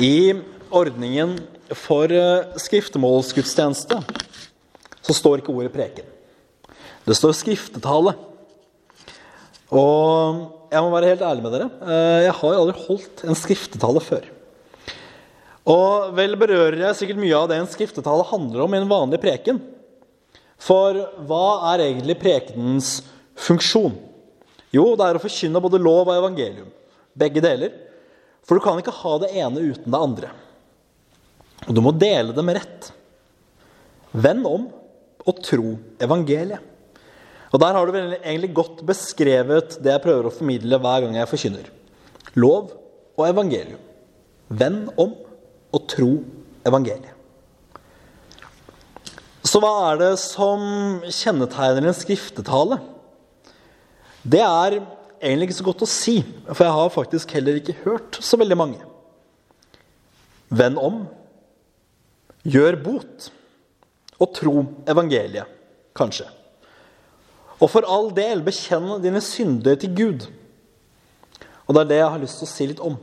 [0.00, 0.32] I
[0.72, 1.34] ordningen
[1.76, 3.98] for eh, skriftemålsgudstjeneste
[5.02, 6.06] så står ikke ordet preken.
[7.04, 8.14] Det står skriftetale.
[9.72, 11.68] Og jeg må være helt ærlig med dere.
[11.84, 14.30] eh, Jeg har aldri holdt en skriftetale før.
[15.72, 19.20] Og vel berører jeg sikkert mye av det en skriftetale handler om i en vanlig
[19.22, 19.60] preken.
[20.62, 20.96] For
[21.28, 23.00] hva er egentlig prekenens
[23.38, 23.94] funksjon?
[24.72, 26.70] Jo, det er å forkynne både lov og evangelium.
[27.18, 27.74] Begge deler.
[28.46, 30.32] For du kan ikke ha det ene uten det andre.
[31.68, 32.90] Og du må dele det med rett.
[34.12, 34.66] Venn om
[35.22, 36.68] og tro evangeliet.
[37.52, 41.18] Og Der har du vel egentlig godt beskrevet det jeg prøver å formidle hver gang
[41.18, 41.66] jeg forkynner.
[42.40, 42.72] Lov
[43.18, 43.80] og evangelium.
[44.48, 45.12] Venn om
[45.72, 46.14] og tro
[46.64, 47.12] evangeliet.
[49.42, 50.62] Så hva er det som
[51.02, 52.78] kjennetegner en skriftetale?
[54.22, 54.78] Det er
[55.22, 56.16] egentlig ikke så godt å si,
[56.50, 58.82] for jeg har faktisk heller ikke hørt så veldig mange.
[60.52, 61.04] Venn om,
[62.42, 63.30] gjør bot
[64.18, 64.56] og tro
[64.90, 65.46] evangeliet,
[65.96, 66.26] kanskje.
[67.62, 70.26] Og for all del, bekjenn dine synder til Gud.
[71.66, 72.98] Og det er det jeg har lyst til å si litt om.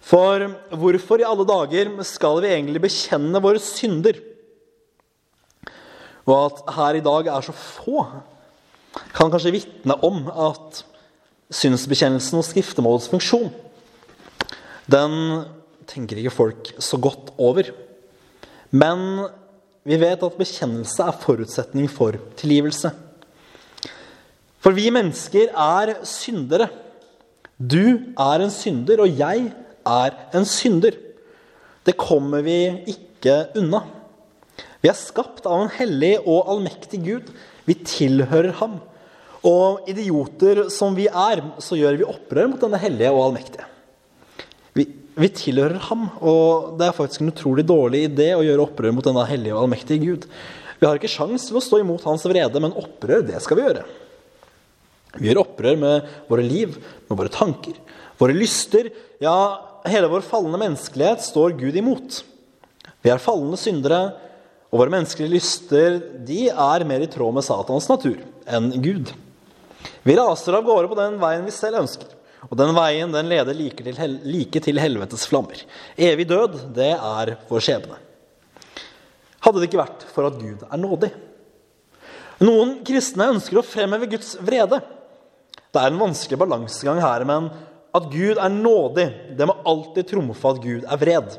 [0.00, 0.46] For
[0.80, 4.16] hvorfor i alle dager skal vi egentlig bekjenne våre synder?
[6.24, 8.06] Og at her i dag er så få,
[9.14, 10.82] kan kanskje vitne om at
[11.50, 13.50] synsbekjennelsen og skriftemålets funksjon,
[14.90, 15.14] den
[15.90, 17.70] tenker ikke folk så godt over.
[18.70, 19.26] Men
[19.86, 22.92] vi vet at bekjennelse er forutsetning for tilgivelse.
[24.60, 26.68] For vi mennesker er syndere.
[27.56, 29.48] Du er en synder, og jeg
[29.88, 30.96] er en synder.
[31.84, 32.58] Det kommer vi
[32.92, 33.82] ikke unna.
[34.80, 37.32] Vi er skapt av en hellig og allmektig Gud.
[37.66, 38.78] Vi tilhører ham.
[39.46, 43.66] Og idioter som vi er, så gjør vi opprør mot denne hellige og allmektige.
[44.76, 44.84] Vi,
[45.16, 49.06] vi, tilhører ham, og det er faktisk en utrolig dårlig idé å gjøre opprør mot
[49.06, 50.26] denne hellige og allmektige Gud.
[50.80, 53.64] Vi har ikke sjans til å stå imot hans vrede, men opprør, det skal vi
[53.64, 53.84] gjøre.
[55.16, 56.76] Vi gjør opprør med våre liv,
[57.08, 57.80] med våre tanker,
[58.20, 58.92] våre lyster.
[59.24, 59.36] Ja,
[59.88, 62.20] hele vår falne menneskelighet står Gud imot.
[63.00, 64.02] Vi er falne syndere,
[64.70, 65.98] og våre menneskelige lyster
[66.28, 69.10] de er mer i tråd med Satans natur enn Gud.
[70.02, 72.16] Vi raser av gårde på den veien vi selv ønsker.
[72.48, 75.60] Og den veien den leder like til, like til helvetes flammer.
[76.00, 77.98] Evig død, det er vår skjebne.
[79.44, 81.10] Hadde det ikke vært for at Gud er nådig.
[82.40, 84.80] Noen kristne ønsker å fremheve Guds vrede.
[85.70, 87.50] Det er en vanskelig balansegang her, men
[87.96, 89.06] at Gud er nådig,
[89.36, 91.36] det må alltid trumfe at Gud er vred.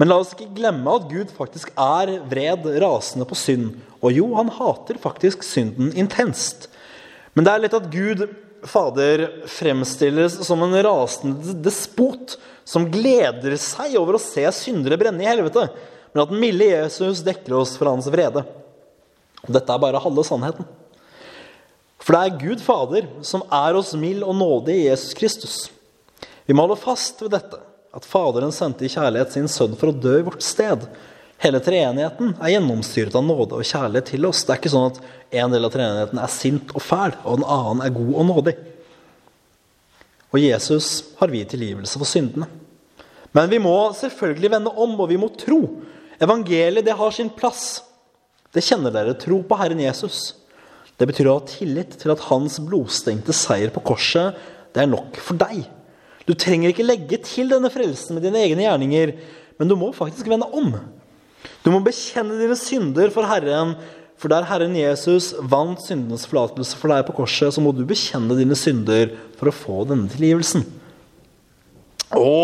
[0.00, 3.76] Men la oss ikke glemme at Gud faktisk er vred, rasende på synd.
[4.00, 6.66] Og jo, han hater faktisk synden intenst.
[7.32, 8.26] Men det er lett at Gud
[8.68, 12.36] Fader fremstilles som en rasende despot
[12.68, 15.66] som gleder seg over å se syndere brenne i helvete,
[16.12, 18.44] men at den milde Jesus dekker oss for hans vrede.
[19.48, 20.68] Dette er bare halve sannheten.
[22.02, 25.56] For det er Gud Fader som er oss mild og nådig i Jesus Kristus.
[26.46, 27.58] Vi må holde fast ved dette,
[27.92, 30.84] at Faderen sendte i kjærlighet sin sønn for å dø i vårt sted.
[31.42, 34.44] Hele treenigheten er gjennomstyret av nåde og kjærlighet til oss.
[34.46, 35.00] Det er ikke sånn at
[35.42, 38.54] en del av treenigheten er sint og fæl, og den annen er god og nådig.
[40.32, 42.46] Og Jesus har vi tilgivelse for syndene.
[43.34, 45.58] Men vi må selvfølgelig vende om, og vi må tro.
[46.22, 47.82] Evangeliet det har sin plass.
[48.54, 49.18] Det kjenner dere.
[49.18, 50.36] Tro på Herren Jesus.
[50.94, 54.38] Det betyr å ha tillit til at hans blodstengte seier på korset
[54.72, 55.64] det er nok for deg.
[56.28, 59.16] Du trenger ikke legge til denne frelsen med dine egne gjerninger,
[59.58, 60.70] men du må faktisk vende om.
[61.62, 63.76] Du må bekjenne dine synder for Herren,
[64.18, 68.36] for der Herren Jesus vant syndenes forlatelse for deg på korset, så må du bekjenne
[68.38, 70.66] dine synder for å få denne tilgivelsen.
[72.12, 72.34] Å,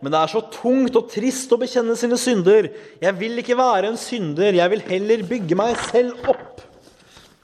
[0.00, 2.70] men det er så tungt og trist å bekjenne sine synder.
[3.02, 6.62] Jeg vil ikke være en synder, jeg vil heller bygge meg selv opp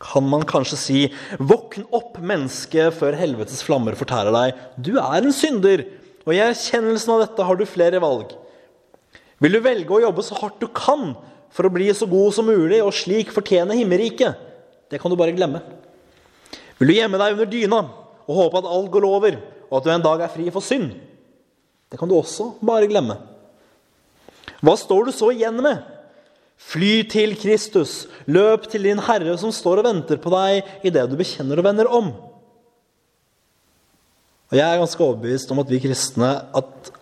[0.03, 1.01] kan man kanskje si,
[1.39, 4.63] våkn opp, menneske, før helvetes flammer fortærer deg.
[4.83, 5.85] Du er en synder,
[6.27, 8.35] og i erkjennelsen av dette har du flere valg.
[9.43, 11.17] Vil du velge å jobbe så hardt du kan
[11.53, 14.39] for å bli så god som mulig og slik fortjene himmelriket?
[14.93, 15.63] Det kan du bare glemme.
[16.79, 17.81] Vil du gjemme deg under dyna
[18.23, 20.93] og håpe at alt går over, og at du en dag er fri for synd?
[21.91, 23.19] Det kan du også bare glemme.
[24.63, 25.83] Hva står du så igjen med?
[26.63, 28.07] Fly til Kristus.
[28.31, 31.91] Løp til din Herre som står og venter på deg idet du bekjenner og vender
[31.91, 32.13] om.
[34.53, 36.93] Og Jeg er ganske overbevist om at vi kristne at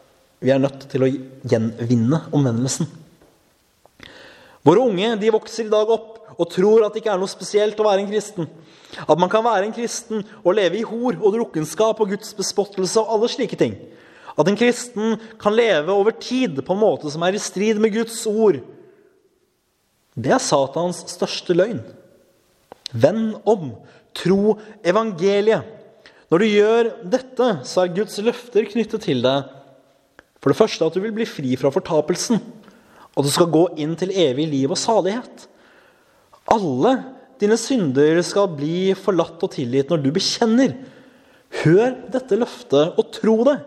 [0.41, 1.11] vi er nødt til å
[1.51, 2.89] gjenvinne omvendelsen.
[4.65, 7.81] Våre unge de vokser i dag opp og tror at det ikke er noe spesielt
[7.81, 8.49] å være en kristen.
[9.07, 13.01] At man kan være en kristen og leve i hor og drukkenskap og Guds bespottelse
[13.03, 13.77] og alle slike ting.
[14.39, 17.95] At en kristen kan leve over tid på en måte som er i strid med
[17.95, 18.61] Guds ord.
[20.17, 21.83] Det er Satans største løgn.
[22.93, 23.75] Venn om.
[24.17, 25.69] Tro evangeliet.
[26.31, 29.49] Når du gjør dette, så er Guds løfter knyttet til deg.
[30.41, 32.41] For det første at du vil bli fri fra fortapelsen.
[33.17, 35.47] Og du skal gå inn til evig liv og salighet.
[36.51, 36.95] Alle
[37.41, 40.77] dine synder skal bli forlatt og tilgitt når du bekjenner.
[41.63, 43.59] Hør dette løftet og tro det.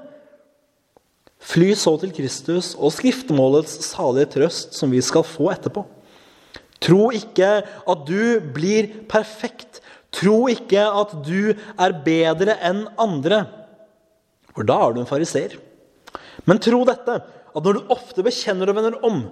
[1.44, 5.84] Fly så til Kristus og skriftemålets salige trøst, som vi skal få etterpå.
[6.84, 9.82] Tro ikke at du blir perfekt.
[10.14, 13.44] Tro ikke at du er bedre enn andre,
[14.54, 15.56] for da er du en fariser.
[16.50, 17.20] Men tro dette,
[17.54, 19.24] at når du ofte bekjenner og vender om,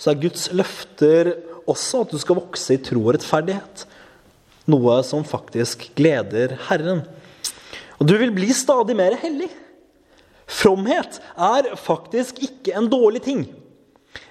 [0.00, 1.34] så er Guds løfter
[1.68, 3.86] også at du skal vokse i tro og rettferdighet.
[4.70, 7.04] Noe som faktisk gleder Herren.
[8.00, 9.50] Og du vil bli stadig mer hellig.
[10.50, 13.44] Fromhet er faktisk ikke en dårlig ting.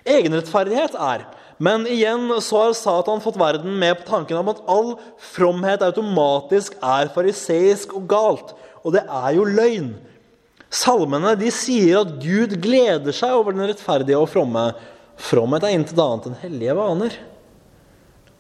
[0.03, 1.27] Egenrettferdighet er.
[1.59, 4.93] Men igjen så har Satan fått verden med på tanken om at all
[5.33, 8.53] fromhet automatisk er fariseisk og galt.
[8.83, 9.91] Og det er jo løgn.
[10.69, 14.69] Salmene de sier at Gud gleder seg over den rettferdige og fromme.
[15.19, 17.16] Fromhet er intet annet enn hellige vaner.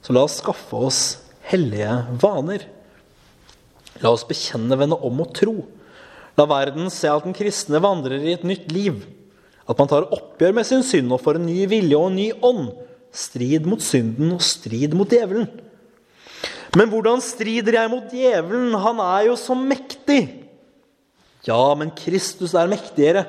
[0.05, 1.01] Så la oss skaffe oss
[1.49, 1.91] hellige
[2.21, 2.67] vaner.
[3.99, 5.55] La oss bekjenne, vende om og tro.
[6.39, 9.01] La verden se at den kristne vandrer i et nytt liv.
[9.69, 12.29] At man tar oppgjør med sin synd og får en ny vilje og en ny
[12.45, 12.69] ånd.
[13.09, 15.49] Strid mot synden og strid mot djevelen.
[16.77, 18.77] Men hvordan strider jeg mot djevelen?
[18.77, 20.21] Han er jo så mektig.
[21.47, 23.25] Ja, men Kristus er mektigere.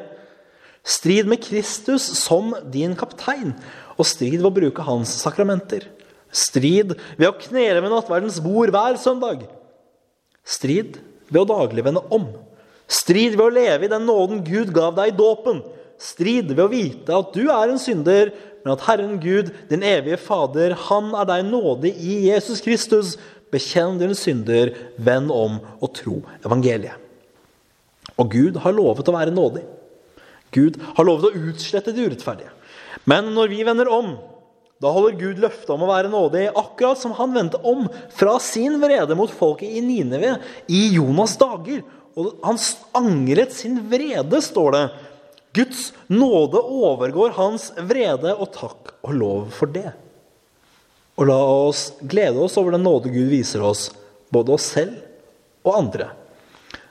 [0.86, 3.52] Strid med Kristus som din kaptein,
[4.00, 5.84] og strid ved å bruke hans sakramenter.
[6.32, 9.44] Strid ved å knele ved nattverdens bord hver søndag.
[10.46, 10.96] Strid
[11.28, 12.30] ved å daglig vende om.
[12.90, 15.60] Strid ved å leve i den nåden Gud gav deg i dåpen.
[16.00, 18.32] Strid ved å vite at du er en synder,
[18.64, 23.14] men at Herren Gud, din evige Fader, han er deg nådig i Jesus Kristus.
[23.50, 27.09] Bekjenn dine synder, vend om og tro evangeliet.
[28.17, 29.62] Og Gud har lovet å være nådig.
[30.55, 32.50] Gud har lovet å utslette de urettferdige.
[33.08, 34.17] Men når vi vender om,
[34.81, 37.87] da holder Gud løftet om å være nådig, akkurat som han vendte om
[38.17, 40.38] fra sin vrede mot folket i Nineve
[40.73, 41.82] i Jonas' dager.
[42.19, 42.58] Og han
[42.97, 44.85] angret sin vrede, står det.
[45.61, 49.91] Guds nåde overgår hans vrede, og takk og lov for det.
[51.20, 51.38] Og la
[51.69, 53.91] oss glede oss over den nåde Gud viser oss,
[54.32, 54.96] både oss selv
[55.67, 56.08] og andre.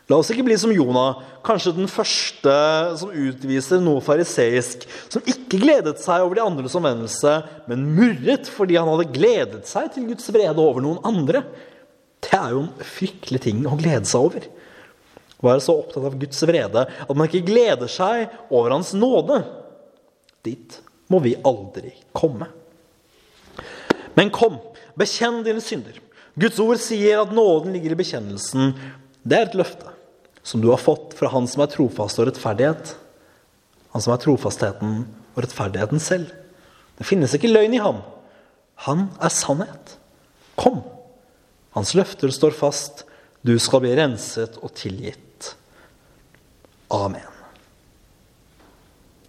[0.10, 2.54] La oss ikke bli som Jonah, kanskje den første
[2.98, 7.34] som utviser noe fariseisk, som ikke gledet seg over de andres omvendelse,
[7.70, 11.44] men murret fordi han hadde gledet seg til Guds vrede over noen andre.
[12.26, 14.48] Det er jo en fryktelig ting å glede seg over.
[15.40, 19.44] Å være så opptatt av Guds vrede at man ikke gleder seg over Hans nåde.
[20.42, 20.80] Dit
[21.14, 22.50] må vi aldri komme.
[24.18, 24.58] Men kom,
[24.98, 26.02] bekjenn dine synder.
[26.40, 28.74] Guds ord sier at nåden ligger i bekjennelsen.
[29.22, 29.99] Det er et løfte
[30.44, 32.94] som du har fått fra Han som er trofast og rettferdighet.
[33.94, 35.02] Han som er trofastheten
[35.36, 36.32] og rettferdigheten selv.
[37.00, 38.02] Det finnes ikke løgn i ham.
[38.88, 39.96] Han er sannhet.
[40.60, 40.82] Kom!
[41.76, 43.06] Hans løfter står fast.
[43.46, 45.54] Du skal bli renset og tilgitt.
[46.92, 47.39] Amen.